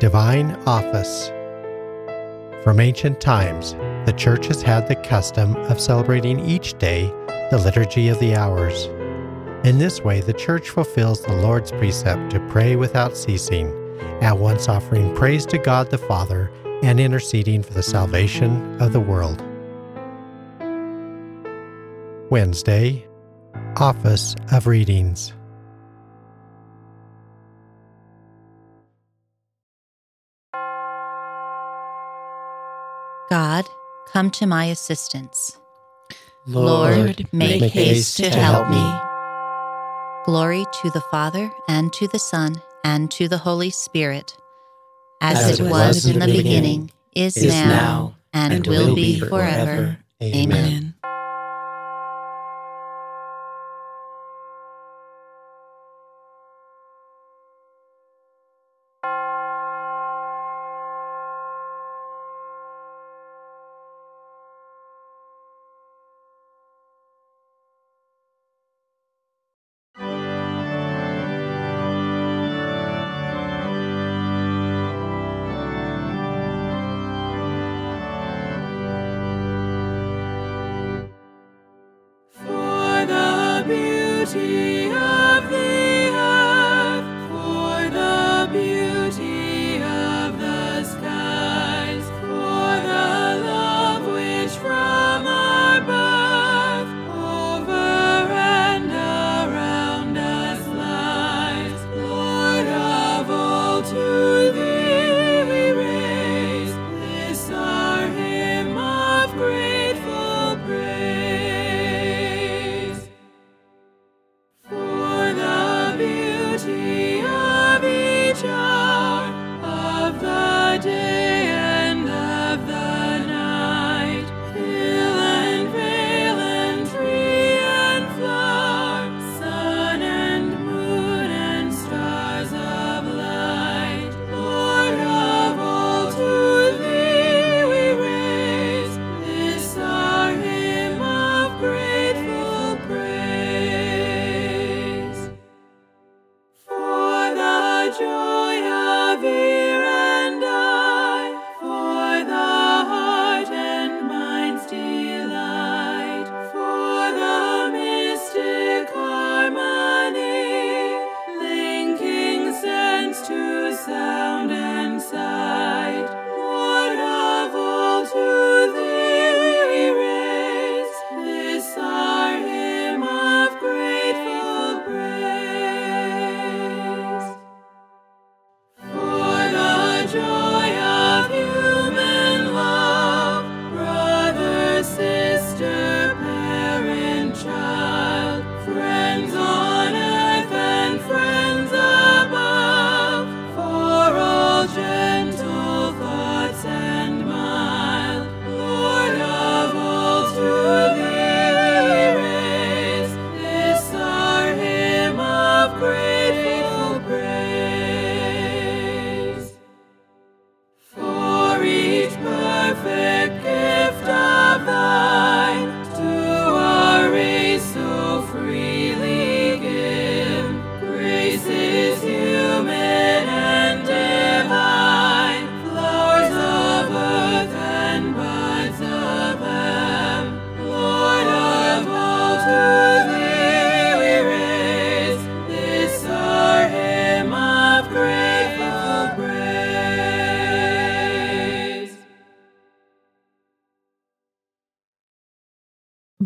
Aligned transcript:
Divine 0.00 0.52
Office. 0.64 1.28
From 2.64 2.80
ancient 2.80 3.20
times, 3.20 3.74
the 4.06 4.14
Church 4.16 4.46
has 4.46 4.62
had 4.62 4.88
the 4.88 4.96
custom 4.96 5.54
of 5.56 5.78
celebrating 5.78 6.40
each 6.40 6.72
day 6.78 7.12
the 7.50 7.60
Liturgy 7.62 8.08
of 8.08 8.18
the 8.18 8.34
Hours. 8.34 8.86
In 9.62 9.76
this 9.76 10.00
way, 10.00 10.22
the 10.22 10.32
Church 10.32 10.70
fulfills 10.70 11.22
the 11.22 11.36
Lord's 11.36 11.70
precept 11.72 12.30
to 12.30 12.40
pray 12.48 12.76
without 12.76 13.14
ceasing, 13.14 13.68
at 14.22 14.38
once 14.38 14.70
offering 14.70 15.14
praise 15.14 15.44
to 15.44 15.58
God 15.58 15.90
the 15.90 15.98
Father 15.98 16.50
and 16.82 16.98
interceding 16.98 17.62
for 17.62 17.74
the 17.74 17.82
salvation 17.82 18.80
of 18.80 18.94
the 18.94 19.00
world. 19.00 19.44
Wednesday, 22.30 23.06
Office 23.76 24.34
of 24.50 24.66
Readings. 24.66 25.34
God, 33.30 33.68
come 34.08 34.30
to 34.32 34.46
my 34.46 34.64
assistance. 34.64 35.56
Lord, 36.48 37.28
make, 37.32 37.62
haste 37.62 38.16
to 38.16 38.28
help 38.28 38.68
me. 38.68 39.00
Glory 40.24 40.66
to 40.82 40.90
the 40.90 41.00
Father, 41.12 41.48
and 41.68 41.92
to 41.92 42.08
the 42.08 42.18
Son, 42.18 42.60
and 42.82 43.08
to 43.12 43.28
the 43.28 43.38
Holy 43.38 43.70
Spirit, 43.70 44.36
as, 45.20 45.38
As 45.38 45.60
it 45.60 45.70
was 45.70 46.06
in 46.06 46.18
the 46.18 46.26
beginning, 46.26 46.90
is, 47.14 47.36
is 47.36 47.52
now, 47.52 47.66
now, 47.66 48.14
and, 48.32 48.66
will 48.66 48.96
be 48.96 49.20
forever. 49.20 49.98
Amen. 50.20 50.52
Amen. 50.52 50.89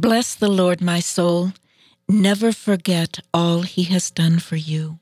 Bless 0.05 0.35
the 0.35 0.51
Lord, 0.51 0.83
my 0.83 1.01
soul. 1.01 1.55
Never 2.07 2.53
forget 2.53 3.21
all 3.33 3.63
he 3.63 3.85
has 3.85 4.11
done 4.11 4.39
for 4.39 4.55
you. 4.55 4.99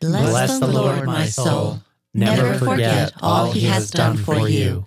Bless, 0.00 0.58
the 0.58 0.66
Lord, 0.66 1.04
my 1.04 1.26
soul. 1.26 1.82
Never 2.14 2.54
forget 2.54 3.12
all 3.20 3.52
he 3.52 3.66
has 3.66 3.90
done 3.90 4.16
for 4.16 4.48
you. 4.48 4.86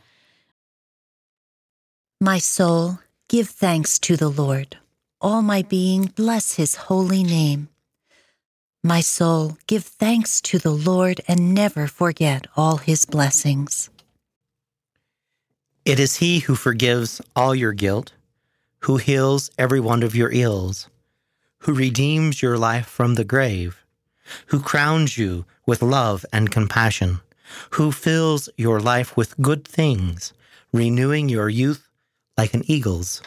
My 2.19 2.39
soul, 2.39 2.97
give 3.29 3.47
thanks 3.47 3.99
to 3.99 4.17
the 4.17 4.29
Lord. 4.29 4.77
All 5.21 5.43
my 5.43 5.61
being, 5.61 6.05
bless 6.15 6.53
his 6.53 6.73
holy 6.89 7.23
name. 7.23 7.69
My 8.83 9.01
soul, 9.01 9.59
give 9.67 9.85
thanks 9.85 10.41
to 10.49 10.57
the 10.57 10.71
Lord 10.73 11.21
and 11.27 11.53
never 11.53 11.85
forget 11.85 12.47
all 12.57 12.77
his 12.77 13.05
blessings. 13.05 13.91
It 15.85 15.99
is 15.99 16.15
he 16.15 16.39
who 16.39 16.55
forgives 16.55 17.21
all 17.35 17.53
your 17.53 17.73
guilt, 17.73 18.13
who 18.83 18.97
heals 18.97 19.49
every 19.57 19.79
one 19.79 20.03
of 20.03 20.15
your 20.15 20.31
ills, 20.31 20.89
who 21.59 21.73
redeems 21.73 22.41
your 22.41 22.57
life 22.57 22.85
from 22.85 23.15
the 23.15 23.23
grave, 23.23 23.83
who 24.47 24.59
crowns 24.59 25.17
you 25.17 25.45
with 25.65 25.81
love 25.81 26.25
and 26.33 26.51
compassion, 26.51 27.19
who 27.71 27.91
fills 27.91 28.49
your 28.57 28.79
life 28.79 29.15
with 29.15 29.39
good 29.41 29.65
things, 29.65 30.33
renewing 30.73 31.29
your 31.29 31.49
youth 31.49 31.87
like 32.37 32.53
an 32.53 32.63
eagle's. 32.67 33.21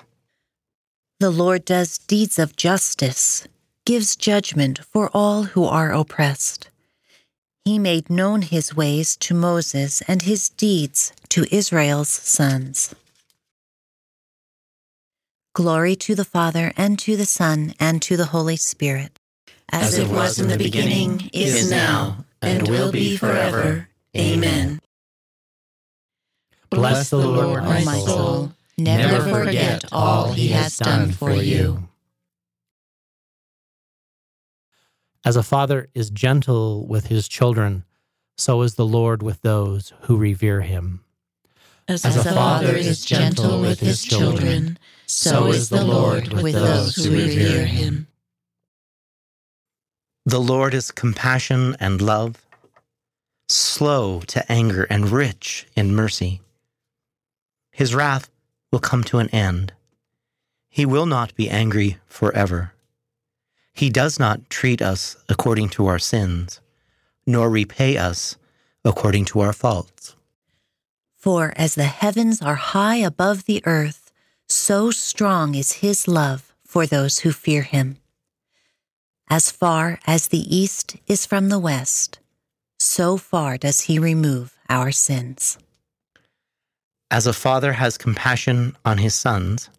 The 1.20 1.30
Lord 1.30 1.64
does 1.64 1.98
deeds 1.98 2.38
of 2.38 2.56
justice, 2.56 3.48
gives 3.86 4.14
judgment 4.14 4.80
for 4.84 5.10
all 5.14 5.44
who 5.44 5.64
are 5.64 5.90
oppressed. 5.90 6.68
He 7.64 7.78
made 7.78 8.10
known 8.10 8.42
his 8.42 8.76
ways 8.76 9.16
to 9.18 9.34
Moses 9.34 10.02
and 10.02 10.22
his 10.22 10.50
deeds 10.50 11.12
to 11.30 11.46
Israel's 11.50 12.10
sons. 12.10 12.94
Glory 15.56 15.96
to 15.96 16.14
the 16.14 16.26
Father, 16.26 16.70
and 16.76 16.98
to 16.98 17.16
the 17.16 17.24
Son, 17.24 17.72
and 17.80 18.02
to 18.02 18.14
the 18.14 18.26
Holy 18.26 18.56
Spirit. 18.56 19.18
As 19.72 19.96
it 19.96 20.06
was 20.06 20.38
in 20.38 20.48
the 20.48 20.58
beginning, 20.58 21.30
is 21.32 21.70
now, 21.70 22.26
and 22.42 22.68
will 22.68 22.92
be 22.92 23.16
forever. 23.16 23.88
Amen. 24.14 24.82
Bless 26.68 27.08
the 27.08 27.16
Lord, 27.16 27.64
my 27.64 28.02
oh, 28.02 28.06
soul. 28.06 28.52
Never 28.76 29.30
forget 29.30 29.86
all 29.92 30.32
he 30.32 30.48
has 30.48 30.76
done 30.76 31.10
for 31.12 31.32
you. 31.32 31.88
As 35.24 35.36
a 35.36 35.42
father 35.42 35.88
is 35.94 36.10
gentle 36.10 36.86
with 36.86 37.06
his 37.06 37.28
children, 37.28 37.84
so 38.36 38.60
is 38.60 38.74
the 38.74 38.84
Lord 38.84 39.22
with 39.22 39.40
those 39.40 39.94
who 40.02 40.18
revere 40.18 40.60
him. 40.60 41.05
As, 41.88 42.04
As 42.04 42.16
a 42.16 42.34
father 42.34 42.74
is 42.74 43.04
gentle 43.04 43.60
with 43.60 43.78
his 43.78 44.02
children, 44.02 44.76
so 45.06 45.46
is 45.46 45.68
the 45.68 45.84
Lord 45.84 46.32
with 46.32 46.54
those 46.54 46.96
who 46.96 47.12
revere 47.12 47.64
him. 47.64 48.08
The 50.24 50.40
Lord 50.40 50.74
is 50.74 50.90
compassion 50.90 51.76
and 51.78 52.02
love, 52.02 52.44
slow 53.48 54.20
to 54.22 54.50
anger 54.50 54.82
and 54.90 55.10
rich 55.10 55.68
in 55.76 55.94
mercy. 55.94 56.40
His 57.70 57.94
wrath 57.94 58.28
will 58.72 58.80
come 58.80 59.04
to 59.04 59.18
an 59.18 59.28
end. 59.28 59.72
He 60.68 60.84
will 60.84 61.06
not 61.06 61.36
be 61.36 61.48
angry 61.48 61.98
forever. 62.06 62.72
He 63.72 63.90
does 63.90 64.18
not 64.18 64.50
treat 64.50 64.82
us 64.82 65.16
according 65.28 65.68
to 65.70 65.86
our 65.86 66.00
sins, 66.00 66.60
nor 67.24 67.48
repay 67.48 67.96
us 67.96 68.36
according 68.84 69.26
to 69.26 69.38
our 69.38 69.52
faults. 69.52 70.15
For 71.16 71.52
as 71.56 71.74
the 71.74 71.84
heavens 71.84 72.40
are 72.40 72.54
high 72.54 72.96
above 72.96 73.44
the 73.44 73.62
earth, 73.66 74.12
so 74.48 74.90
strong 74.90 75.54
is 75.54 75.80
his 75.82 76.06
love 76.06 76.54
for 76.64 76.86
those 76.86 77.20
who 77.20 77.32
fear 77.32 77.62
him. 77.62 77.96
As 79.28 79.50
far 79.50 79.98
as 80.06 80.28
the 80.28 80.56
east 80.56 80.96
is 81.08 81.26
from 81.26 81.48
the 81.48 81.58
west, 81.58 82.20
so 82.78 83.16
far 83.16 83.58
does 83.58 83.82
he 83.82 83.98
remove 83.98 84.56
our 84.68 84.92
sins. 84.92 85.58
As 87.10 87.26
a 87.26 87.32
father 87.32 87.72
has 87.72 87.98
compassion 87.98 88.76
on 88.84 88.98
his 88.98 89.14
sons, 89.14 89.70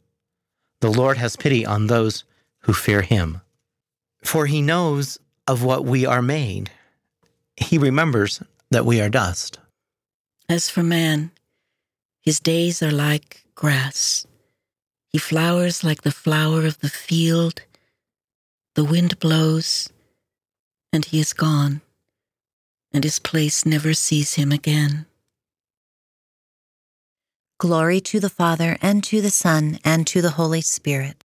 the 0.81 0.91
Lord 0.91 1.17
has 1.17 1.35
pity 1.35 1.65
on 1.65 1.87
those 1.87 2.23
who 2.61 2.73
fear 2.73 3.01
him. 3.01 3.41
For 4.23 4.47
he 4.47 4.61
knows 4.61 5.19
of 5.47 5.63
what 5.63 5.85
we 5.85 6.05
are 6.05 6.21
made. 6.21 6.71
He 7.55 7.77
remembers 7.77 8.41
that 8.71 8.85
we 8.85 8.99
are 9.01 9.09
dust. 9.09 9.59
As 10.49 10.69
for 10.69 10.81
man, 10.81 11.31
his 12.21 12.39
days 12.39 12.81
are 12.81 12.91
like 12.91 13.43
grass. 13.53 14.25
He 15.09 15.17
flowers 15.17 15.83
like 15.83 16.03
the 16.03 16.11
flower 16.11 16.65
of 16.65 16.79
the 16.79 16.89
field. 16.89 17.61
The 18.75 18.85
wind 18.85 19.19
blows, 19.19 19.91
and 20.93 21.03
he 21.03 21.19
is 21.19 21.33
gone, 21.33 21.81
and 22.93 23.03
his 23.03 23.19
place 23.19 23.65
never 23.65 23.93
sees 23.93 24.35
him 24.35 24.51
again. 24.51 25.05
Glory 27.59 27.99
to 28.01 28.19
the 28.19 28.29
Father, 28.29 28.77
and 28.81 29.03
to 29.05 29.19
the 29.19 29.31
Son, 29.31 29.79
and 29.83 30.05
to 30.07 30.21
the 30.21 30.31
Holy 30.31 30.61
Spirit. 30.61 31.23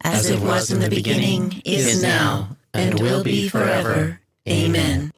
As 0.00 0.30
it 0.30 0.40
was 0.40 0.70
in 0.72 0.80
the 0.80 0.88
beginning, 0.88 1.62
is 1.64 2.02
now, 2.02 2.56
and 2.72 2.98
will 2.98 3.22
be 3.22 3.48
forever. 3.48 4.20
Amen. 4.48 5.12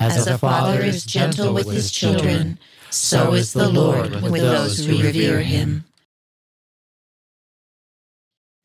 As 0.00 0.26
a 0.26 0.38
father 0.38 0.80
is 0.80 1.04
gentle 1.04 1.52
with 1.52 1.70
his 1.70 1.90
children, 1.90 2.58
so 2.88 3.34
is 3.34 3.52
the 3.52 3.68
Lord 3.68 4.22
with 4.22 4.40
those 4.40 4.78
who 4.78 5.02
revere 5.02 5.42
him. 5.42 5.84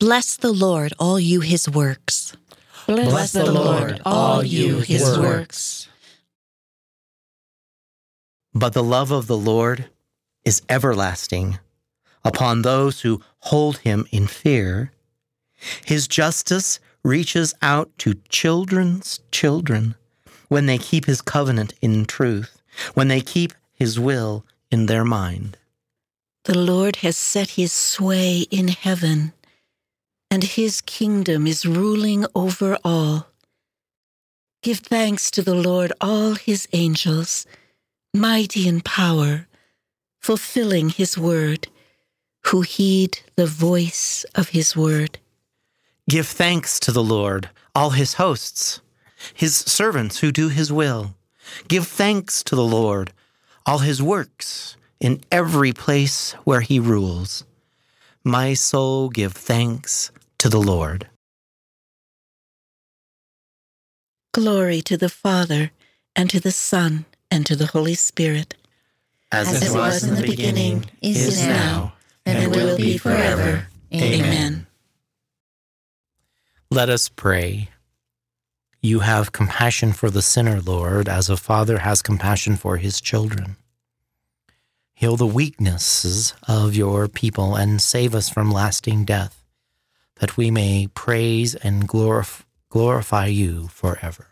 Bless 0.00 0.36
the 0.36 0.52
Lord, 0.52 0.94
all 0.98 1.20
you 1.20 1.40
his 1.40 1.68
works. 1.68 2.34
Bless 2.86 3.32
the 3.32 3.52
Lord, 3.52 4.00
all 4.06 4.42
you 4.42 4.78
his 4.78 5.18
works. 5.18 5.88
But 8.54 8.72
the 8.72 8.82
love 8.82 9.10
of 9.10 9.26
the 9.26 9.36
Lord 9.36 9.90
is 10.46 10.62
everlasting 10.70 11.58
upon 12.24 12.62
those 12.62 13.02
who 13.02 13.20
hold 13.40 13.78
him 13.78 14.06
in 14.10 14.26
fear. 14.26 14.92
His 15.84 16.08
justice 16.08 16.80
reaches 17.04 17.52
out 17.60 17.90
to 17.98 18.14
children's 18.30 19.20
children 19.30 19.96
when 20.48 20.66
they 20.66 20.78
keep 20.78 21.06
his 21.06 21.22
covenant 21.22 21.74
in 21.80 22.04
truth, 22.04 22.60
when 22.94 23.08
they 23.08 23.20
keep 23.20 23.52
his 23.72 23.98
will 23.98 24.44
in 24.70 24.86
their 24.86 25.04
mind. 25.04 25.56
The 26.44 26.58
Lord 26.58 26.96
has 26.96 27.16
set 27.16 27.50
his 27.50 27.72
sway 27.72 28.46
in 28.50 28.68
heaven, 28.68 29.32
and 30.30 30.44
his 30.44 30.80
kingdom 30.80 31.46
is 31.46 31.66
ruling 31.66 32.26
over 32.34 32.78
all. 32.84 33.28
Give 34.62 34.78
thanks 34.78 35.30
to 35.32 35.42
the 35.42 35.54
Lord, 35.54 35.92
all 36.00 36.34
his 36.34 36.68
angels, 36.72 37.46
mighty 38.14 38.66
in 38.66 38.80
power, 38.80 39.46
fulfilling 40.20 40.88
his 40.88 41.16
word, 41.18 41.68
who 42.46 42.62
heed 42.62 43.18
the 43.36 43.46
voice 43.46 44.24
of 44.34 44.50
his 44.50 44.76
word. 44.76 45.18
Give 46.08 46.26
thanks 46.26 46.78
to 46.80 46.92
the 46.92 47.02
Lord, 47.02 47.50
all 47.74 47.90
his 47.90 48.14
hosts, 48.14 48.80
his 49.34 49.56
servants 49.56 50.18
who 50.18 50.32
do 50.32 50.48
his 50.48 50.72
will. 50.72 51.14
Give 51.68 51.86
thanks 51.86 52.42
to 52.44 52.56
the 52.56 52.64
Lord, 52.64 53.12
all 53.64 53.78
his 53.78 54.02
works, 54.02 54.76
in 55.00 55.20
every 55.30 55.72
place 55.72 56.32
where 56.44 56.60
he 56.60 56.80
rules. 56.80 57.44
My 58.24 58.54
soul, 58.54 59.08
give 59.08 59.32
thanks 59.32 60.10
to 60.38 60.48
the 60.48 60.60
Lord. 60.60 61.08
Glory 64.32 64.82
to 64.82 64.96
the 64.96 65.08
Father, 65.08 65.70
and 66.14 66.28
to 66.30 66.40
the 66.40 66.52
Son, 66.52 67.04
and 67.30 67.46
to 67.46 67.56
the 67.56 67.66
Holy 67.66 67.94
Spirit. 67.94 68.54
As 69.32 69.62
it 69.62 69.74
was 69.74 70.04
in 70.04 70.14
the 70.14 70.22
beginning, 70.22 70.86
is 71.00 71.46
now, 71.46 71.94
and 72.24 72.54
will 72.54 72.76
be 72.76 72.98
forever. 72.98 73.66
Amen. 73.94 74.66
Let 76.70 76.90
us 76.90 77.08
pray. 77.08 77.70
You 78.86 79.00
have 79.00 79.32
compassion 79.32 79.92
for 79.92 80.10
the 80.10 80.22
sinner, 80.22 80.60
Lord, 80.60 81.08
as 81.08 81.28
a 81.28 81.36
father 81.36 81.78
has 81.78 82.02
compassion 82.02 82.54
for 82.54 82.76
his 82.76 83.00
children. 83.00 83.56
Heal 84.94 85.16
the 85.16 85.26
weaknesses 85.26 86.34
of 86.46 86.76
your 86.76 87.08
people 87.08 87.56
and 87.56 87.82
save 87.82 88.14
us 88.14 88.28
from 88.28 88.52
lasting 88.52 89.04
death, 89.04 89.42
that 90.20 90.36
we 90.36 90.52
may 90.52 90.86
praise 90.94 91.56
and 91.56 91.88
glorif- 91.88 92.44
glorify 92.68 93.26
you 93.26 93.66
forever. 93.66 94.28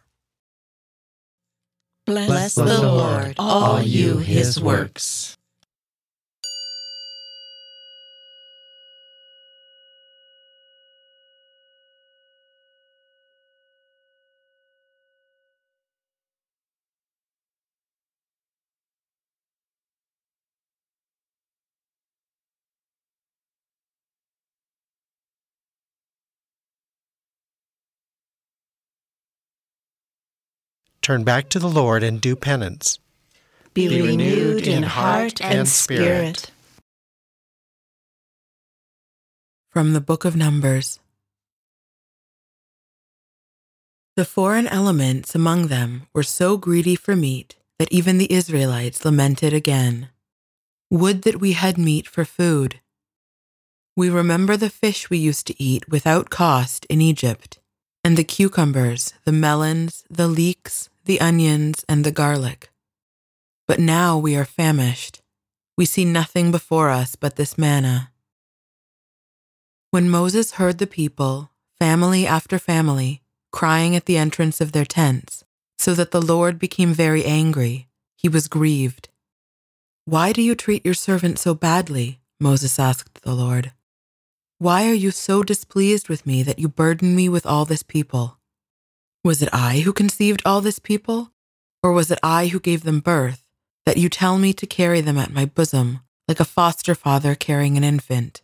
Bless, 2.07 2.29
Bless 2.29 2.55
the 2.55 2.81
Lord, 2.81 3.35
all 3.39 3.83
you 3.83 4.19
his 4.19 4.61
works. 4.61 5.37
Turn 31.05 31.23
back 31.23 31.51
to 31.51 31.59
the 31.59 31.69
Lord 31.69 32.03
and 32.03 32.19
do 32.19 32.35
penance. 32.35 32.99
Be, 33.75 33.89
Be 33.89 34.01
renewed 34.01 34.67
in 34.67 34.85
heart 34.85 35.39
and, 35.43 35.59
and 35.59 35.69
spirit. 35.69 36.39
spirit. 36.39 36.51
From 39.69 39.93
the 39.93 40.01
Book 40.01 40.25
of 40.25 40.35
Numbers. 40.35 41.01
The 44.17 44.25
foreign 44.25 44.67
elements 44.67 45.35
among 45.35 45.67
them 45.67 46.07
were 46.15 46.23
so 46.23 46.57
greedy 46.57 46.97
for 46.97 47.15
meat 47.15 47.57
that 47.79 47.93
even 47.93 48.17
the 48.17 48.33
Israelites 48.33 49.05
lamented 49.05 49.53
again. 49.53 50.09
Would 50.91 51.21
that 51.25 51.39
we 51.39 51.53
had 51.53 51.77
meat 51.77 52.09
for 52.09 52.25
food. 52.25 52.81
We 53.95 54.09
remember 54.09 54.57
the 54.57 54.71
fish 54.71 55.11
we 55.11 55.19
used 55.19 55.47
to 55.49 55.63
eat 55.63 55.87
without 55.87 56.31
cost 56.31 56.87
in 56.87 57.03
Egypt, 57.03 57.59
and 58.03 58.17
the 58.17 58.25
cucumbers, 58.25 59.13
the 59.27 59.33
melons, 59.33 60.05
the 60.09 60.29
leeks, 60.29 60.89
the 61.05 61.21
onions, 61.21 61.85
and 61.89 62.05
the 62.05 62.11
garlic. 62.11 62.71
But 63.67 63.81
now 63.81 64.19
we 64.19 64.37
are 64.37 64.45
famished. 64.45 65.23
We 65.77 65.87
see 65.87 66.05
nothing 66.05 66.51
before 66.51 66.91
us 66.91 67.17
but 67.17 67.37
this 67.37 67.59
manna. 67.59 68.11
When 69.91 70.11
Moses 70.11 70.53
heard 70.53 70.79
the 70.79 70.87
people, 70.87 71.51
family 71.79 72.27
after 72.27 72.59
family, 72.59 73.23
crying 73.53 73.95
at 73.95 74.07
the 74.07 74.17
entrance 74.17 74.61
of 74.61 74.73
their 74.73 74.85
tents, 74.85 75.45
so 75.79 75.95
that 75.95 76.11
the 76.11 76.23
Lord 76.23 76.59
became 76.59 76.93
very 76.93 77.25
angry. 77.25 77.89
He 78.17 78.29
was 78.29 78.49
grieved. 78.49 79.09
Why 80.05 80.33
do 80.33 80.43
you 80.43 80.55
treat 80.55 80.85
your 80.85 80.95
servant 80.95 81.39
so 81.39 81.55
badly? 81.55 82.21
Moses 82.41 82.79
asked 82.79 83.23
the 83.23 83.35
Lord. 83.35 83.73
Why 84.59 84.89
are 84.89 84.95
you 84.95 85.11
so 85.11 85.43
displeased 85.43 86.09
with 86.09 86.27
me 86.27 86.43
that 86.43 86.59
you 86.59 86.69
burden 86.69 87.15
me 87.15 87.29
with 87.29 87.47
all 87.47 87.65
this 87.65 87.83
people? 87.83 88.39
Was 89.25 89.41
it 89.41 89.49
I 89.55 89.79
who 89.79 89.95
conceived 89.95 90.43
all 90.45 90.61
this 90.61 90.79
people? 90.79 91.33
Or 91.83 91.93
was 91.93 92.11
it 92.11 92.19
I 92.23 92.49
who 92.49 92.61
gave 92.61 92.83
them 92.83 93.01
birth, 93.01 93.43
that 93.87 93.97
you 93.97 94.11
tell 94.11 94.37
me 94.37 94.53
to 94.53 94.67
carry 94.67 95.01
them 95.01 95.17
at 95.17 95.33
my 95.33 95.47
bosom, 95.47 96.01
like 96.29 96.41
a 96.41 96.45
foster 96.45 96.95
father 96.95 97.35
carrying 97.35 97.79
an 97.79 97.85
infant, 97.85 98.43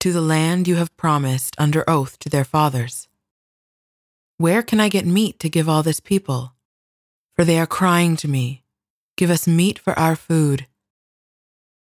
to 0.00 0.10
the 0.10 0.22
land 0.22 0.66
you 0.66 0.76
have 0.76 0.96
promised 0.96 1.54
under 1.58 1.88
oath 1.88 2.18
to 2.20 2.30
their 2.30 2.44
fathers? 2.44 3.08
Where 4.38 4.62
can 4.62 4.80
I 4.80 4.88
get 4.88 5.04
meat 5.04 5.38
to 5.40 5.50
give 5.50 5.68
all 5.68 5.82
this 5.82 6.00
people? 6.00 6.54
For 7.36 7.44
they 7.44 7.58
are 7.58 7.66
crying 7.66 8.16
to 8.16 8.28
me, 8.28 8.62
Give 9.18 9.30
us 9.30 9.46
meat 9.46 9.78
for 9.78 9.96
our 9.98 10.16
food. 10.16 10.66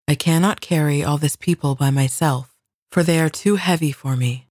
I 0.08 0.14
cannot 0.14 0.62
carry 0.62 1.04
all 1.04 1.18
this 1.18 1.36
people 1.36 1.74
by 1.74 1.90
myself, 1.90 2.56
for 2.90 3.02
they 3.02 3.20
are 3.20 3.28
too 3.28 3.56
heavy 3.56 3.92
for 3.92 4.16
me. 4.16 4.48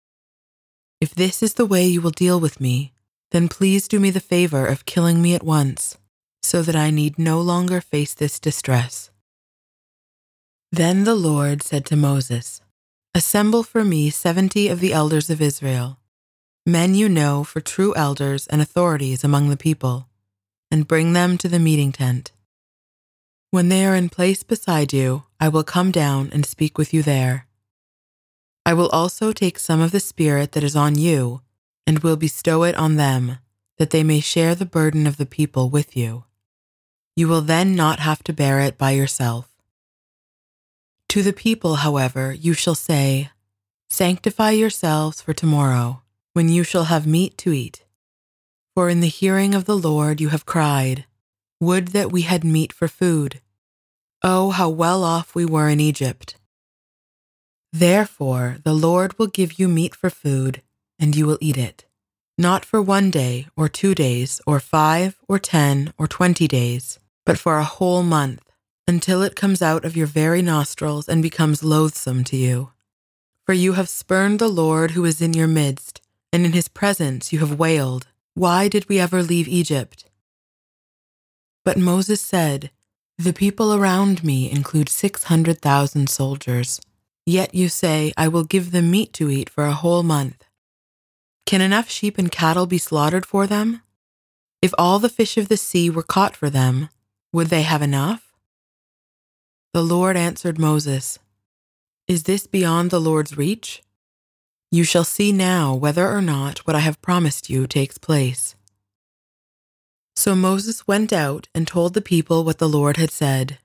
If 1.00 1.16
this 1.16 1.42
is 1.42 1.54
the 1.54 1.66
way 1.66 1.88
you 1.88 2.02
will 2.02 2.12
deal 2.12 2.40
with 2.40 2.60
me, 2.60 2.94
then 3.32 3.50
please 3.50 3.88
do 3.88 4.00
me 4.00 4.10
the 4.10 4.20
favor 4.20 4.66
of 4.66 4.86
killing 4.86 5.22
me 5.22 5.36
at 5.36 5.44
once, 5.44 5.98
so 6.42 6.62
that 6.62 6.76
I 6.76 6.90
need 6.90 7.20
no 7.20 7.42
longer 7.42 7.82
face 7.82 8.14
this 8.14 8.40
distress. 8.40 9.10
Then 10.72 11.04
the 11.04 11.16
Lord 11.16 11.62
said 11.62 11.86
to 11.88 11.96
Moses, 11.96 12.62
Assemble 13.14 13.64
for 13.64 13.84
me 13.84 14.10
seventy 14.10 14.68
of 14.68 14.80
the 14.80 14.94
elders 14.94 15.30
of 15.30 15.42
Israel, 15.42 16.00
men 16.66 16.94
you 16.94 17.10
know 17.10 17.44
for 17.44 17.62
true 17.62 17.96
elders 17.96 18.48
and 18.48 18.62
authorities 18.62 19.24
among 19.24 19.50
the 19.50 19.58
people, 19.58 20.08
and 20.70 20.88
bring 20.88 21.14
them 21.14 21.38
to 21.38 21.48
the 21.48 21.60
meeting 21.60 21.92
tent. 21.92 22.32
When 23.50 23.70
they 23.70 23.86
are 23.86 23.96
in 23.96 24.10
place 24.10 24.44
beside 24.44 24.92
you, 24.92 25.24
I 25.40 25.48
will 25.48 25.64
come 25.64 25.92
down 25.92 26.30
and 26.34 26.46
speak 26.46 26.78
with 26.78 26.94
you 26.94 27.02
there. 27.02 27.48
I 28.66 28.74
will 28.74 28.90
also 28.90 29.32
take 29.32 29.58
some 29.58 29.80
of 29.80 29.92
the 29.92 30.02
Spirit 30.02 30.52
that 30.52 30.64
is 30.64 30.76
on 30.76 30.98
you 30.98 31.42
and 31.88 32.00
will 32.00 32.18
bestow 32.18 32.64
it 32.64 32.76
on 32.76 32.98
them, 32.98 33.38
that 33.78 33.92
they 33.92 34.04
may 34.04 34.20
share 34.20 34.54
the 34.54 34.66
burden 34.66 35.08
of 35.08 35.16
the 35.16 35.26
people 35.26 35.70
with 35.70 35.96
you. 35.96 36.26
You 37.16 37.30
will 37.30 37.42
then 37.42 37.76
not 37.76 38.00
have 38.00 38.24
to 38.26 38.34
bear 38.34 38.60
it 38.60 38.78
by 38.78 38.92
yourself. 38.92 39.50
To 41.10 41.24
the 41.24 41.34
people, 41.34 41.78
however, 41.78 42.34
you 42.34 42.54
shall 42.54 42.76
say, 42.76 43.32
Sanctify 43.90 44.52
yourselves 44.52 45.22
for 45.22 45.34
tomorrow, 45.34 46.02
when 46.34 46.50
you 46.50 46.64
shall 46.66 46.84
have 46.84 47.08
meat 47.08 47.38
to 47.40 47.54
eat. 47.54 47.86
For 48.76 48.90
in 48.90 49.00
the 49.00 49.08
hearing 49.08 49.56
of 49.56 49.66
the 49.66 49.78
Lord 49.78 50.20
you 50.20 50.30
have 50.30 50.46
cried, 50.46 51.06
Would 51.62 51.88
that 51.90 52.12
we 52.12 52.24
had 52.24 52.44
meat 52.44 52.74
for 52.74 52.88
food. 52.88 53.40
Oh, 54.22 54.52
how 54.52 54.70
well 54.70 55.04
off 55.04 55.34
we 55.34 55.46
were 55.46 55.70
in 55.70 55.80
Egypt. 55.80 56.36
Therefore, 57.72 58.58
the 58.64 58.74
Lord 58.74 59.18
will 59.18 59.28
give 59.28 59.58
you 59.58 59.68
meat 59.68 59.96
for 59.96 60.10
food, 60.10 60.62
and 61.00 61.16
you 61.16 61.26
will 61.26 61.38
eat 61.42 61.58
it, 61.58 61.86
not 62.38 62.66
for 62.66 62.82
one 62.82 63.12
day, 63.12 63.48
or 63.56 63.68
two 63.68 63.96
days, 63.96 64.42
or 64.46 64.60
five, 64.60 65.18
or 65.28 65.40
ten, 65.40 65.94
or 65.98 66.08
twenty 66.08 66.48
days, 66.48 67.00
but 67.26 67.38
for 67.38 67.58
a 67.58 67.64
whole 67.64 68.04
month, 68.04 68.44
until 68.88 69.22
it 69.22 69.36
comes 69.36 69.62
out 69.62 69.84
of 69.84 69.98
your 69.98 70.08
very 70.08 70.42
nostrils 70.42 71.10
and 71.10 71.22
becomes 71.22 71.64
loathsome 71.64 72.24
to 72.24 72.38
you. 72.38 72.72
For 73.46 73.54
you 73.54 73.74
have 73.74 73.90
spurned 73.90 74.40
the 74.40 74.48
Lord 74.48 74.92
who 74.92 75.06
is 75.06 75.22
in 75.22 75.34
your 75.34 75.48
midst, 75.48 76.02
and 76.34 76.46
in 76.46 76.54
his 76.54 76.68
presence 76.68 77.32
you 77.32 77.40
have 77.40 77.60
wailed, 77.60 78.08
Why 78.34 78.68
did 78.68 78.88
we 78.90 79.00
ever 79.00 79.24
leave 79.24 79.48
Egypt? 79.48 80.06
But 81.64 81.78
Moses 81.78 82.22
said, 82.22 82.72
The 83.18 83.34
people 83.34 83.74
around 83.74 84.24
me 84.24 84.50
include 84.50 84.90
six 84.90 85.24
hundred 85.26 85.62
thousand 85.62 86.10
soldiers. 86.10 86.80
Yet 87.26 87.54
you 87.54 87.68
say, 87.68 88.14
I 88.16 88.30
will 88.30 88.46
give 88.46 88.72
them 88.72 88.90
meat 88.90 89.12
to 89.14 89.30
eat 89.30 89.50
for 89.50 89.66
a 89.66 89.74
whole 89.74 90.04
month. 90.04 90.47
Can 91.48 91.62
enough 91.62 91.90
sheep 91.90 92.18
and 92.18 92.30
cattle 92.30 92.66
be 92.66 92.78
slaughtered 92.78 93.26
for 93.26 93.48
them? 93.48 93.82
If 94.62 94.74
all 94.78 95.00
the 95.00 95.08
fish 95.08 95.38
of 95.38 95.48
the 95.48 95.56
sea 95.56 95.90
were 95.90 96.04
caught 96.04 96.36
for 96.36 96.50
them, 96.50 96.90
would 97.32 97.48
they 97.48 97.62
have 97.62 97.82
enough? 97.82 98.34
The 99.74 99.82
Lord 99.82 100.18
answered 100.18 100.60
Moses, 100.60 101.20
Is 102.06 102.24
this 102.24 102.48
beyond 102.48 102.92
the 102.92 103.00
Lord's 103.00 103.38
reach? 103.38 103.82
You 104.72 104.84
shall 104.84 105.06
see 105.06 105.32
now 105.32 105.74
whether 105.74 106.10
or 106.10 106.22
not 106.22 106.68
what 106.68 106.76
I 106.76 106.80
have 106.80 107.02
promised 107.02 107.50
you 107.50 107.66
takes 107.66 107.98
place. 107.98 108.58
So 110.18 110.36
Moses 110.36 110.86
went 110.86 111.14
out 111.14 111.48
and 111.56 111.66
told 111.66 111.94
the 111.94 112.02
people 112.02 112.44
what 112.44 112.58
the 112.58 112.68
Lord 112.68 112.98
had 112.98 113.12
said. 113.12 113.60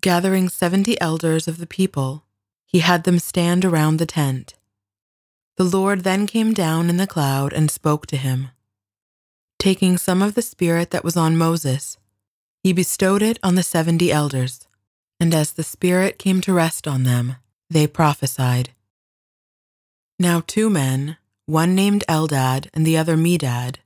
Gathering 0.00 0.48
seventy 0.48 0.98
elders 1.02 1.46
of 1.46 1.58
the 1.58 1.66
people, 1.66 2.24
he 2.64 2.78
had 2.78 3.04
them 3.04 3.18
stand 3.18 3.62
around 3.62 3.98
the 3.98 4.06
tent. 4.06 4.54
The 5.56 5.64
Lord 5.64 6.00
then 6.02 6.26
came 6.26 6.52
down 6.52 6.90
in 6.90 6.96
the 6.96 7.06
cloud 7.06 7.52
and 7.52 7.70
spoke 7.70 8.06
to 8.08 8.16
him. 8.16 8.48
Taking 9.58 9.96
some 9.96 10.20
of 10.20 10.34
the 10.34 10.42
Spirit 10.42 10.90
that 10.90 11.04
was 11.04 11.16
on 11.16 11.36
Moses, 11.36 11.96
he 12.62 12.72
bestowed 12.72 13.22
it 13.22 13.38
on 13.42 13.54
the 13.54 13.62
seventy 13.62 14.10
elders, 14.10 14.66
and 15.20 15.32
as 15.32 15.52
the 15.52 15.62
Spirit 15.62 16.18
came 16.18 16.40
to 16.40 16.52
rest 16.52 16.88
on 16.88 17.04
them, 17.04 17.36
they 17.70 17.86
prophesied. 17.86 18.70
Now 20.18 20.42
two 20.46 20.68
men, 20.68 21.18
one 21.46 21.74
named 21.74 22.04
Eldad 22.08 22.68
and 22.74 22.84
the 22.84 22.96
other 22.96 23.16
Medad, 23.16 23.76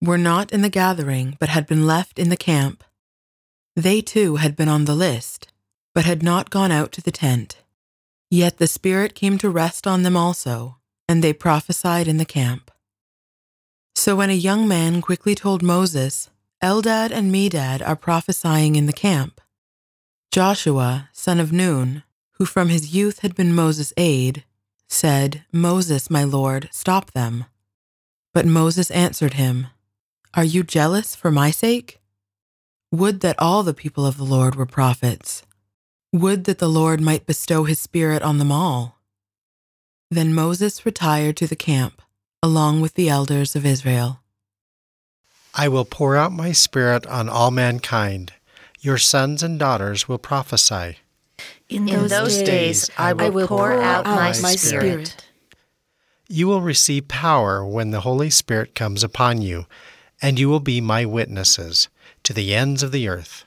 were 0.00 0.18
not 0.18 0.52
in 0.52 0.62
the 0.62 0.68
gathering 0.68 1.36
but 1.40 1.48
had 1.48 1.66
been 1.66 1.86
left 1.86 2.18
in 2.18 2.28
the 2.28 2.36
camp. 2.36 2.84
They 3.74 4.00
too 4.00 4.36
had 4.36 4.54
been 4.54 4.68
on 4.68 4.84
the 4.84 4.94
list, 4.94 5.48
but 5.94 6.04
had 6.04 6.22
not 6.22 6.50
gone 6.50 6.70
out 6.70 6.92
to 6.92 7.02
the 7.02 7.10
tent. 7.10 7.62
Yet 8.30 8.58
the 8.58 8.66
Spirit 8.66 9.14
came 9.14 9.38
to 9.38 9.50
rest 9.50 9.86
on 9.86 10.02
them 10.02 10.16
also, 10.16 10.76
and 11.08 11.22
they 11.22 11.32
prophesied 11.32 12.08
in 12.08 12.16
the 12.16 12.24
camp. 12.24 12.70
So 13.94 14.16
when 14.16 14.30
a 14.30 14.34
young 14.34 14.68
man 14.68 15.00
quickly 15.00 15.34
told 15.34 15.62
Moses, 15.62 16.30
Eldad 16.62 17.10
and 17.10 17.32
Medad 17.32 17.86
are 17.86 17.96
prophesying 17.96 18.76
in 18.76 18.86
the 18.86 18.92
camp, 18.92 19.40
Joshua, 20.30 21.08
son 21.12 21.40
of 21.40 21.52
Nun, 21.52 22.02
who 22.32 22.44
from 22.44 22.68
his 22.68 22.94
youth 22.94 23.20
had 23.20 23.34
been 23.34 23.54
Moses' 23.54 23.92
aide, 23.96 24.44
said, 24.88 25.44
Moses, 25.52 26.10
my 26.10 26.24
lord, 26.24 26.68
stop 26.70 27.12
them. 27.12 27.46
But 28.34 28.46
Moses 28.46 28.90
answered 28.90 29.34
him, 29.34 29.68
Are 30.34 30.44
you 30.44 30.62
jealous 30.62 31.14
for 31.16 31.30
my 31.30 31.50
sake? 31.50 32.00
Would 32.92 33.20
that 33.20 33.36
all 33.38 33.62
the 33.62 33.74
people 33.74 34.06
of 34.06 34.16
the 34.16 34.24
Lord 34.24 34.54
were 34.54 34.66
prophets. 34.66 35.42
Would 36.12 36.44
that 36.44 36.58
the 36.58 36.68
Lord 36.68 37.00
might 37.00 37.26
bestow 37.26 37.64
his 37.64 37.80
Spirit 37.80 38.22
on 38.22 38.38
them 38.38 38.52
all. 38.52 38.95
Then 40.10 40.32
Moses 40.32 40.86
retired 40.86 41.36
to 41.38 41.46
the 41.46 41.56
camp, 41.56 42.00
along 42.42 42.80
with 42.80 42.94
the 42.94 43.08
elders 43.08 43.56
of 43.56 43.66
Israel. 43.66 44.20
I 45.54 45.68
will 45.68 45.84
pour 45.84 46.16
out 46.16 46.32
my 46.32 46.52
Spirit 46.52 47.06
on 47.06 47.28
all 47.28 47.50
mankind. 47.50 48.32
Your 48.78 48.98
sons 48.98 49.42
and 49.42 49.58
daughters 49.58 50.06
will 50.06 50.18
prophesy. 50.18 50.98
In, 51.68 51.88
In 51.88 52.06
those 52.06 52.40
days 52.42 52.88
I 52.96 53.12
will 53.12 53.48
pour 53.48 53.72
out 53.72 54.06
my 54.06 54.32
Spirit. 54.32 55.24
You 56.28 56.46
will 56.46 56.60
receive 56.60 57.08
power 57.08 57.64
when 57.64 57.90
the 57.90 58.02
Holy 58.02 58.30
Spirit 58.30 58.74
comes 58.74 59.02
upon 59.02 59.42
you, 59.42 59.66
and 60.22 60.38
you 60.38 60.48
will 60.48 60.60
be 60.60 60.80
my 60.80 61.04
witnesses 61.04 61.88
to 62.22 62.32
the 62.32 62.54
ends 62.54 62.82
of 62.82 62.92
the 62.92 63.08
earth. 63.08 63.44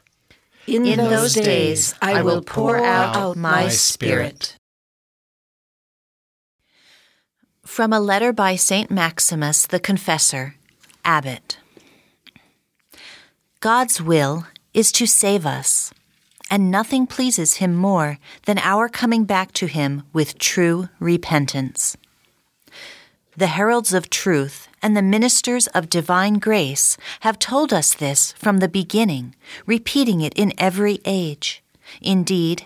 In, 0.67 0.85
In 0.85 0.97
those 0.97 1.33
days 1.33 1.95
I 2.01 2.21
will 2.21 2.41
pour 2.41 2.77
out 2.77 3.37
my 3.37 3.69
Spirit. 3.69 4.57
From 7.69 7.93
a 7.93 7.99
letter 7.99 8.33
by 8.33 8.55
St. 8.55 8.89
Maximus 8.89 9.67
the 9.67 9.79
Confessor, 9.79 10.55
Abbot. 11.05 11.59
God's 13.61 14.01
will 14.01 14.47
is 14.73 14.91
to 14.93 15.05
save 15.05 15.45
us, 15.45 15.93
and 16.49 16.71
nothing 16.71 17.05
pleases 17.05 17.57
him 17.57 17.75
more 17.75 18.17
than 18.47 18.57
our 18.57 18.89
coming 18.89 19.23
back 19.23 19.53
to 19.53 19.67
him 19.67 20.01
with 20.11 20.39
true 20.39 20.89
repentance. 20.99 21.95
The 23.37 23.53
heralds 23.53 23.93
of 23.93 24.09
truth 24.09 24.67
and 24.81 24.97
the 24.97 25.03
ministers 25.03 25.67
of 25.67 25.91
divine 25.91 26.39
grace 26.39 26.97
have 27.19 27.37
told 27.37 27.71
us 27.71 27.93
this 27.93 28.33
from 28.33 28.57
the 28.57 28.67
beginning, 28.67 29.35
repeating 29.67 30.21
it 30.21 30.33
in 30.33 30.53
every 30.57 30.99
age. 31.05 31.63
Indeed, 32.01 32.65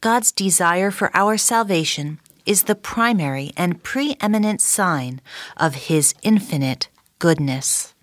God's 0.00 0.32
desire 0.32 0.90
for 0.90 1.14
our 1.14 1.36
salvation 1.36 2.18
is 2.48 2.62
the 2.62 2.74
primary 2.74 3.52
and 3.58 3.82
preeminent 3.82 4.62
sign 4.62 5.20
of 5.58 5.74
His 5.74 6.14
infinite 6.22 6.88
goodness. 7.18 7.94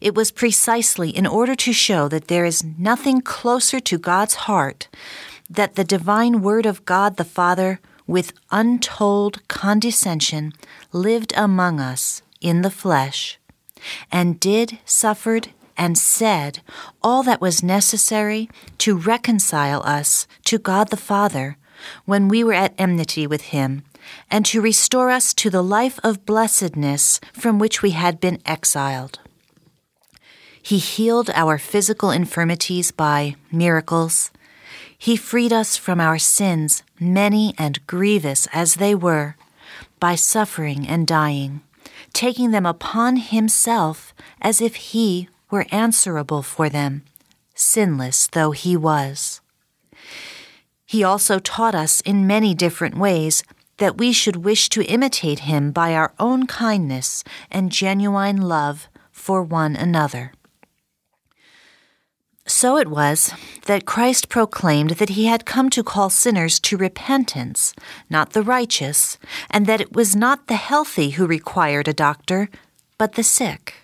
It 0.00 0.16
was 0.16 0.32
precisely 0.32 1.10
in 1.10 1.24
order 1.24 1.54
to 1.54 1.72
show 1.72 2.08
that 2.08 2.26
there 2.26 2.44
is 2.44 2.64
nothing 2.64 3.20
closer 3.20 3.78
to 3.78 3.96
God's 3.96 4.34
heart 4.46 4.88
that 5.48 5.76
the 5.76 5.84
divine 5.84 6.42
Word 6.42 6.66
of 6.66 6.84
God 6.84 7.16
the 7.16 7.24
Father, 7.24 7.80
with 8.08 8.32
untold 8.50 9.46
condescension, 9.46 10.52
lived 10.92 11.32
among 11.36 11.78
us 11.78 12.22
in 12.40 12.62
the 12.62 12.70
flesh, 12.70 13.38
and 14.10 14.40
did, 14.40 14.78
suffered, 14.84 15.50
and 15.76 15.96
said 15.96 16.60
all 17.02 17.22
that 17.22 17.40
was 17.40 17.62
necessary 17.62 18.50
to 18.78 18.96
reconcile 18.96 19.82
us 19.84 20.26
to 20.44 20.58
God 20.58 20.88
the 20.88 20.96
Father 20.96 21.56
when 22.04 22.28
we 22.28 22.44
were 22.44 22.52
at 22.52 22.74
enmity 22.78 23.26
with 23.26 23.42
him, 23.42 23.82
and 24.30 24.44
to 24.46 24.60
restore 24.60 25.10
us 25.10 25.34
to 25.34 25.50
the 25.50 25.62
life 25.62 25.98
of 26.02 26.26
blessedness 26.26 27.20
from 27.32 27.58
which 27.58 27.82
we 27.82 27.90
had 27.90 28.20
been 28.20 28.40
exiled. 28.46 29.18
He 30.62 30.78
healed 30.78 31.30
our 31.30 31.58
physical 31.58 32.10
infirmities 32.10 32.90
by 32.90 33.36
miracles. 33.50 34.30
He 34.96 35.16
freed 35.16 35.52
us 35.52 35.76
from 35.76 36.00
our 36.00 36.18
sins, 36.18 36.82
many 36.98 37.54
and 37.56 37.84
grievous 37.86 38.46
as 38.52 38.74
they 38.74 38.94
were, 38.94 39.36
by 39.98 40.14
suffering 40.14 40.86
and 40.86 41.06
dying, 41.06 41.62
taking 42.12 42.50
them 42.50 42.66
upon 42.66 43.16
himself 43.16 44.14
as 44.40 44.60
if 44.60 44.76
he 44.76 45.28
were 45.50 45.66
answerable 45.70 46.42
for 46.42 46.68
them, 46.68 47.02
sinless 47.54 48.26
though 48.28 48.50
he 48.50 48.76
was. 48.76 49.40
He 50.90 51.04
also 51.04 51.38
taught 51.38 51.76
us 51.76 52.00
in 52.00 52.26
many 52.26 52.52
different 52.52 52.98
ways 52.98 53.44
that 53.76 53.98
we 53.98 54.12
should 54.12 54.44
wish 54.44 54.68
to 54.70 54.82
imitate 54.82 55.46
him 55.50 55.70
by 55.70 55.94
our 55.94 56.12
own 56.18 56.48
kindness 56.48 57.22
and 57.48 57.70
genuine 57.70 58.42
love 58.42 58.88
for 59.12 59.40
one 59.40 59.76
another. 59.76 60.32
So 62.44 62.76
it 62.76 62.88
was 62.88 63.32
that 63.66 63.86
Christ 63.86 64.28
proclaimed 64.28 64.98
that 64.98 65.10
he 65.10 65.26
had 65.26 65.46
come 65.46 65.70
to 65.70 65.84
call 65.84 66.10
sinners 66.10 66.58
to 66.58 66.76
repentance, 66.76 67.72
not 68.10 68.32
the 68.32 68.42
righteous, 68.42 69.16
and 69.48 69.66
that 69.66 69.80
it 69.80 69.92
was 69.92 70.16
not 70.16 70.48
the 70.48 70.56
healthy 70.56 71.10
who 71.10 71.24
required 71.24 71.86
a 71.86 71.92
doctor, 71.92 72.48
but 72.98 73.12
the 73.12 73.22
sick. 73.22 73.74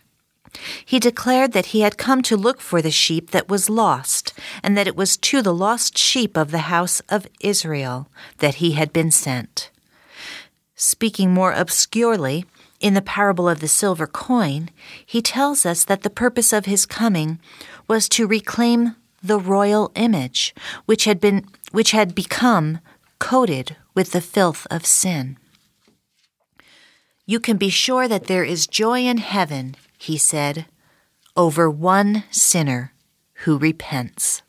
He 0.85 0.99
declared 0.99 1.53
that 1.53 1.67
he 1.67 1.81
had 1.81 1.99
come 1.99 2.23
to 2.23 2.37
look 2.37 2.61
for 2.61 2.81
the 2.81 2.91
sheep 2.91 3.31
that 3.31 3.49
was 3.49 3.71
lost, 3.71 4.33
and 4.63 4.77
that 4.77 4.87
it 4.87 4.97
was 4.97 5.17
to 5.19 5.43
the 5.43 5.55
lost 5.55 5.99
sheep 5.99 6.37
of 6.37 6.51
the 6.51 6.71
house 6.71 7.01
of 7.09 7.27
Israel 7.41 8.09
that 8.39 8.57
he 8.57 8.73
had 8.73 8.93
been 8.93 9.11
sent. 9.11 9.71
Speaking 10.75 11.33
more 11.33 11.53
obscurely, 11.53 12.45
in 12.81 12.95
the 12.95 13.03
parable 13.03 13.49
of 13.49 13.61
the 13.61 13.69
silver 13.69 14.07
coin, 14.07 14.69
he 15.05 15.23
tells 15.23 15.65
us 15.65 15.85
that 15.85 16.03
the 16.03 16.11
purpose 16.11 16.53
of 16.53 16.67
his 16.67 16.85
coming 16.85 17.39
was 17.89 18.09
to 18.11 18.27
reclaim 18.27 18.97
the 19.23 19.39
royal 19.39 19.91
image, 19.95 20.55
which 20.85 21.05
had 21.05 21.21
been 21.21 21.47
which 21.73 21.91
had 21.91 22.15
become 22.15 22.81
coated 23.19 23.77
with 23.95 24.13
the 24.13 24.21
filth 24.21 24.67
of 24.71 24.87
sin. 24.87 25.39
You 27.29 27.41
can 27.41 27.57
be 27.57 27.71
sure 27.71 28.07
that 28.07 28.29
there 28.29 28.45
is 28.45 28.69
joy 28.69 29.01
in 29.01 29.19
heaven, 29.19 29.75
he 29.99 30.17
said, 30.17 30.67
over 31.37 31.69
one 31.69 32.23
sinner 32.31 32.93
who 33.45 33.59
repents. 33.59 34.43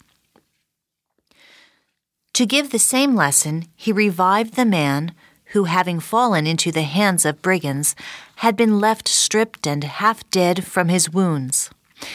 To 2.34 2.46
give 2.46 2.70
the 2.70 2.78
same 2.78 3.16
lesson, 3.16 3.66
he 3.76 3.92
revived 3.92 4.56
the 4.56 4.66
man 4.66 5.14
who, 5.54 5.64
having 5.64 6.00
fallen 6.00 6.46
into 6.46 6.72
the 6.72 6.84
hands 6.84 7.26
of 7.26 7.42
brigands, 7.42 7.96
had 8.38 8.56
been 8.56 8.80
left 8.80 9.08
stripped 9.08 9.66
and 9.66 9.84
half 9.84 10.30
dead 10.30 10.64
from 10.64 10.90
his 10.90 11.10
wounds. 11.10 11.72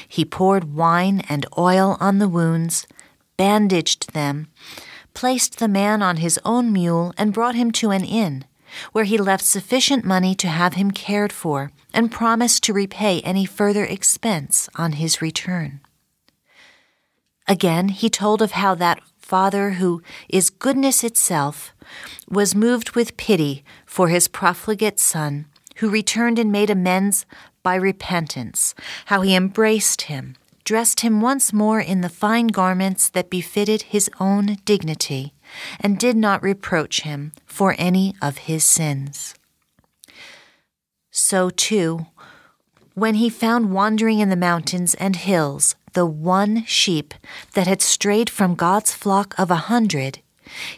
He 0.07 0.25
poured 0.25 0.75
wine 0.75 1.25
and 1.29 1.45
oil 1.59 1.97
on 1.99 2.19
the 2.19 2.29
wounds, 2.29 2.87
bandaged 3.37 4.13
them, 4.13 4.47
placed 5.13 5.59
the 5.59 5.67
man 5.67 6.03
on 6.03 6.19
his 6.19 6.39
own 6.45 6.73
mule, 6.73 7.13
and 7.19 7.33
brought 7.33 7.57
him 7.57 7.73
to 7.73 7.91
an 7.91 8.05
inn, 8.05 8.45
where 8.93 9.05
he 9.05 9.19
left 9.19 9.45
sufficient 9.45 10.05
money 10.05 10.35
to 10.35 10.49
have 10.49 10.75
him 10.75 10.91
cared 10.91 11.33
for, 11.33 11.73
and 11.93 12.11
promised 12.11 12.63
to 12.65 12.73
repay 12.73 13.21
any 13.21 13.45
further 13.45 13.85
expense 13.85 14.69
on 14.75 14.93
his 14.93 15.23
return. 15.23 15.81
Again, 17.49 17.89
he 17.89 18.09
told 18.09 18.41
of 18.41 18.53
how 18.53 18.75
that 18.77 19.01
Father, 19.19 19.71
who 19.73 20.03
is 20.29 20.51
goodness 20.51 21.03
itself, 21.03 21.75
was 22.29 22.55
moved 22.55 22.91
with 22.91 23.17
pity 23.17 23.65
for 23.87 24.09
his 24.09 24.29
profligate 24.29 25.01
son, 25.01 25.47
who 25.77 25.89
returned 25.89 26.39
and 26.39 26.53
made 26.53 26.69
amends 26.69 27.25
by 27.63 27.75
repentance, 27.75 28.75
how 29.07 29.23
he 29.23 29.35
embraced 29.35 30.03
him, 30.03 30.37
dressed 30.65 31.01
him 31.01 31.21
once 31.21 31.53
more 31.53 31.81
in 31.81 32.03
the 32.03 32.09
fine 32.09 32.49
garments 32.49 33.09
that 33.09 33.31
befitted 33.31 33.83
his 33.83 34.11
own 34.21 34.57
dignity, 34.65 35.33
and 35.81 35.99
did 35.99 36.17
not 36.17 36.43
reproach 36.43 37.03
him 37.03 37.33
for 37.47 37.75
any 37.79 38.15
of 38.21 38.39
his 38.39 38.65
sins. 38.65 39.35
So, 41.11 41.51
too, 41.51 42.07
when 42.95 43.15
he 43.15 43.29
found 43.29 43.73
wandering 43.73 44.21
in 44.21 44.29
the 44.29 44.37
mountains 44.37 44.95
and 44.95 45.17
hills 45.17 45.75
the 45.93 46.07
one 46.07 46.65
sheep 46.65 47.15
that 47.55 47.67
had 47.67 47.83
strayed 47.83 48.31
from 48.31 48.55
God's 48.55 48.95
flock 48.95 49.35
of 49.39 49.51
a 49.51 49.67
hundred, 49.69 50.21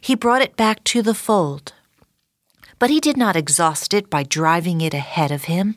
he 0.00 0.14
brought 0.14 0.42
it 0.42 0.56
back 0.56 0.82
to 0.84 1.02
the 1.02 1.14
fold. 1.14 1.72
But 2.78 2.90
he 2.90 3.00
did 3.00 3.16
not 3.16 3.36
exhaust 3.36 3.94
it 3.94 4.10
by 4.10 4.24
driving 4.24 4.80
it 4.80 4.94
ahead 4.94 5.30
of 5.30 5.44
him. 5.44 5.76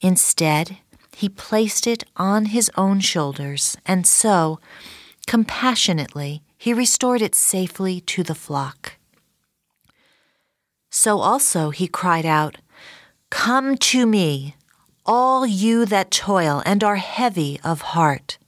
Instead, 0.00 0.78
he 1.14 1.28
placed 1.28 1.86
it 1.86 2.04
on 2.16 2.46
his 2.46 2.70
own 2.76 3.00
shoulders, 3.00 3.76
and 3.86 4.06
so, 4.06 4.58
compassionately, 5.26 6.42
he 6.62 6.72
restored 6.72 7.20
it 7.20 7.34
safely 7.34 8.00
to 8.00 8.22
the 8.22 8.36
flock. 8.36 8.92
So 10.90 11.18
also 11.18 11.70
he 11.70 11.88
cried 11.88 12.24
out, 12.24 12.58
Come 13.30 13.76
to 13.78 14.06
me, 14.06 14.54
all 15.04 15.44
you 15.44 15.84
that 15.86 16.12
toil 16.12 16.62
and 16.64 16.84
are 16.84 17.02
heavy 17.18 17.58
of 17.64 17.80
heart. 17.96 18.38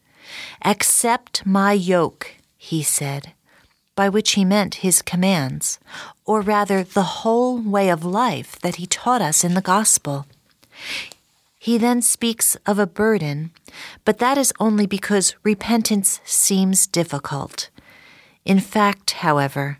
Accept 0.64 1.44
my 1.44 1.72
yoke, 1.72 2.36
he 2.56 2.84
said, 2.84 3.32
by 3.96 4.08
which 4.08 4.34
he 4.34 4.44
meant 4.44 4.86
his 4.86 5.02
commands, 5.02 5.80
or 6.24 6.40
rather 6.40 6.84
the 6.84 7.18
whole 7.24 7.58
way 7.58 7.88
of 7.88 8.04
life 8.04 8.60
that 8.60 8.76
he 8.76 8.86
taught 8.86 9.22
us 9.22 9.42
in 9.42 9.54
the 9.54 9.68
gospel. 9.74 10.24
He 11.58 11.78
then 11.78 12.00
speaks 12.00 12.56
of 12.64 12.78
a 12.78 12.86
burden, 12.86 13.50
but 14.04 14.18
that 14.18 14.38
is 14.38 14.52
only 14.60 14.86
because 14.86 15.34
repentance 15.42 16.20
seems 16.24 16.86
difficult. 16.86 17.70
In 18.44 18.60
fact, 18.60 19.12
however, 19.12 19.78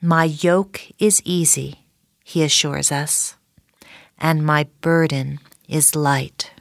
my 0.00 0.24
yoke 0.24 0.80
is 0.98 1.22
easy, 1.24 1.86
he 2.24 2.42
assures 2.42 2.90
us, 2.90 3.36
and 4.18 4.44
my 4.44 4.66
burden 4.80 5.38
is 5.68 5.94
light. 5.94 6.52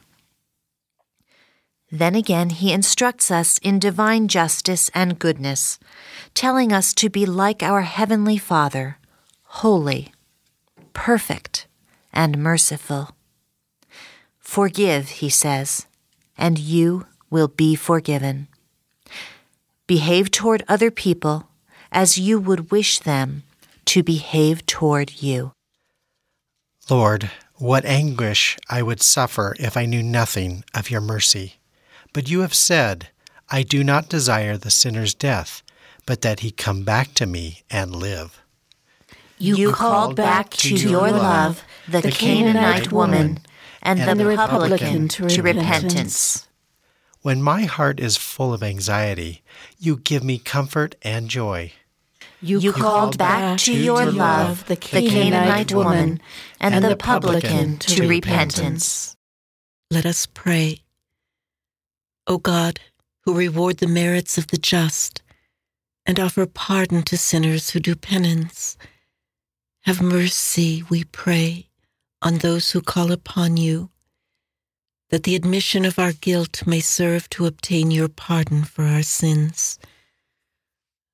Then 1.91 2.13
again, 2.13 2.51
he 2.51 2.71
instructs 2.71 3.31
us 3.31 3.57
in 3.59 3.79
divine 3.79 4.27
justice 4.27 4.91
and 4.93 5.17
goodness, 5.17 5.79
telling 6.35 6.71
us 6.71 6.93
to 6.95 7.09
be 7.09 7.25
like 7.25 7.63
our 7.63 7.81
Heavenly 7.81 8.37
Father, 8.37 8.97
holy, 9.43 10.13
perfect, 10.93 11.65
and 12.13 12.37
merciful. 12.37 13.15
Forgive, 14.37 15.09
he 15.09 15.29
says, 15.29 15.87
and 16.37 16.59
you 16.59 17.07
will 17.31 17.47
be 17.47 17.75
forgiven. 17.75 18.47
Behave 19.89 20.29
toward 20.29 20.63
other 20.67 20.91
people 20.91 21.49
as 21.91 22.15
you 22.15 22.39
would 22.39 22.69
wish 22.69 22.99
them 22.99 23.41
to 23.85 24.03
behave 24.03 24.63
toward 24.67 25.23
you. 25.23 25.53
Lord, 26.91 27.31
what 27.55 27.85
anguish 27.85 28.55
I 28.69 28.83
would 28.83 29.01
suffer 29.01 29.55
if 29.59 29.75
I 29.75 29.87
knew 29.87 30.03
nothing 30.03 30.63
of 30.75 30.91
your 30.91 31.01
mercy. 31.01 31.55
But 32.13 32.29
you 32.29 32.41
have 32.41 32.53
said, 32.53 33.09
I 33.49 33.63
do 33.63 33.83
not 33.83 34.09
desire 34.09 34.57
the 34.57 34.69
sinner's 34.69 35.15
death, 35.15 35.63
but 36.05 36.21
that 36.21 36.41
he 36.41 36.51
come 36.51 36.83
back 36.83 37.15
to 37.15 37.25
me 37.25 37.63
and 37.71 37.95
live. 37.95 38.43
You, 39.39 39.55
you 39.55 39.71
called 39.71 40.15
back 40.15 40.51
to 40.51 40.75
your 40.75 41.09
love 41.09 41.63
the, 41.87 42.01
the 42.01 42.11
Canaanite 42.11 42.91
woman 42.91 43.39
and, 43.81 43.99
and 43.99 44.19
the, 44.19 44.23
the 44.25 44.35
publican 44.35 45.07
to 45.07 45.41
repentance. 45.41 46.47
When 47.21 47.41
my 47.41 47.63
heart 47.63 47.99
is 47.99 48.15
full 48.15 48.53
of 48.53 48.63
anxiety, 48.63 49.41
you 49.77 49.97
give 49.97 50.23
me 50.23 50.39
comfort 50.39 50.95
and 51.01 51.29
joy. 51.29 51.73
You, 52.41 52.59
you 52.59 52.71
called 52.71 53.17
back 53.17 53.59
to 53.59 53.73
your 53.73 54.05
love 54.05 54.65
the 54.67 54.77
Canaanite 54.77 55.73
woman 55.73 56.21
and, 56.61 56.75
and 56.75 56.85
the 56.85 56.95
publican 56.95 57.77
to 57.79 58.07
repentance. 58.07 59.17
Let 59.91 60.05
us 60.05 60.25
pray. 60.25 60.79
O 62.25 62.37
God, 62.37 62.79
who 63.25 63.33
reward 63.33 63.79
the 63.79 63.87
merits 63.87 64.37
of 64.37 64.47
the 64.47 64.57
just 64.57 65.21
and 66.05 66.19
offer 66.19 66.45
pardon 66.45 67.03
to 67.03 67.17
sinners 67.17 67.71
who 67.71 67.81
do 67.81 67.95
penance, 67.95 68.77
have 69.81 70.01
mercy, 70.01 70.83
we 70.89 71.03
pray, 71.03 71.67
on 72.21 72.37
those 72.37 72.71
who 72.71 72.81
call 72.81 73.11
upon 73.11 73.57
you, 73.57 73.89
that 75.09 75.23
the 75.23 75.35
admission 75.35 75.85
of 75.85 75.99
our 75.99 76.13
guilt 76.13 76.65
may 76.65 76.79
serve 76.79 77.29
to 77.29 77.45
obtain 77.45 77.91
your 77.91 78.07
pardon 78.07 78.63
for 78.63 78.83
our 78.85 79.03
sins. 79.03 79.79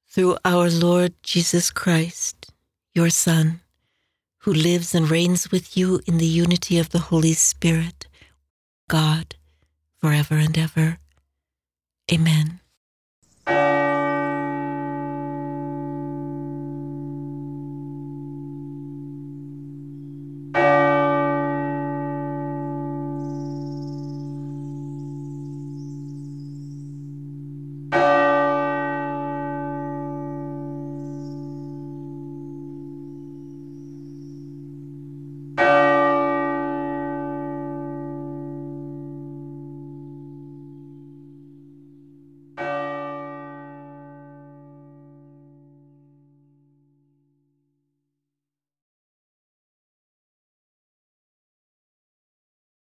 Through 0.08 0.38
our 0.46 0.70
Lord 0.70 1.14
Jesus 1.24 1.72
Christ, 1.72 2.52
your 2.94 3.10
Son, 3.10 3.62
who 4.40 4.54
lives 4.54 4.94
and 4.94 5.10
reigns 5.10 5.52
with 5.52 5.76
you 5.76 6.02
in 6.06 6.18
the 6.18 6.26
unity 6.26 6.78
of 6.78 6.90
the 6.90 7.00
Holy 7.00 7.34
Spirit, 7.34 8.08
God, 8.90 9.36
forever 10.00 10.36
and 10.36 10.58
ever. 10.58 11.00
Amen. 12.12 12.60